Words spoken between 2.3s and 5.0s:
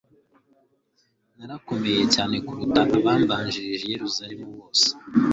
kuruta abambanjirije i yeruzalemu bose